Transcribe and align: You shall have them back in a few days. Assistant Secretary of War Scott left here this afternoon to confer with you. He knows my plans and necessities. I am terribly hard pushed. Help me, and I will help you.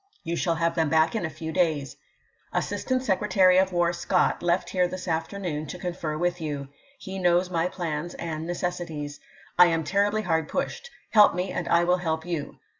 You 0.23 0.35
shall 0.35 0.55
have 0.55 0.73
them 0.73 0.89
back 0.89 1.13
in 1.13 1.25
a 1.25 1.29
few 1.29 1.51
days. 1.51 1.95
Assistant 2.51 3.03
Secretary 3.03 3.59
of 3.59 3.71
War 3.71 3.93
Scott 3.93 4.41
left 4.41 4.71
here 4.71 4.87
this 4.87 5.07
afternoon 5.07 5.67
to 5.67 5.77
confer 5.77 6.17
with 6.17 6.41
you. 6.41 6.69
He 6.97 7.19
knows 7.19 7.51
my 7.51 7.67
plans 7.67 8.15
and 8.15 8.47
necessities. 8.47 9.19
I 9.59 9.67
am 9.67 9.83
terribly 9.83 10.23
hard 10.23 10.47
pushed. 10.49 10.89
Help 11.11 11.35
me, 11.35 11.51
and 11.51 11.67
I 11.67 11.83
will 11.83 11.97
help 11.97 12.25
you. 12.25 12.57